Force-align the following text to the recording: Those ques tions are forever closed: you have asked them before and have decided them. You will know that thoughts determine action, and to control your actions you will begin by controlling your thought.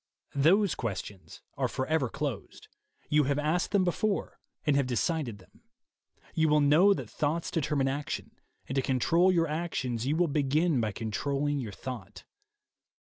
Those 0.33 0.73
ques 0.73 1.03
tions 1.03 1.41
are 1.57 1.67
forever 1.67 2.09
closed: 2.09 2.67
you 3.07 3.25
have 3.25 3.37
asked 3.37 3.69
them 3.69 3.83
before 3.83 4.39
and 4.65 4.75
have 4.75 4.87
decided 4.87 5.37
them. 5.37 5.61
You 6.33 6.49
will 6.49 6.59
know 6.59 6.91
that 6.95 7.07
thoughts 7.07 7.51
determine 7.51 7.87
action, 7.87 8.31
and 8.67 8.75
to 8.75 8.81
control 8.81 9.31
your 9.31 9.47
actions 9.47 10.07
you 10.07 10.15
will 10.15 10.27
begin 10.27 10.81
by 10.81 10.91
controlling 10.91 11.59
your 11.59 11.71
thought. 11.71 12.23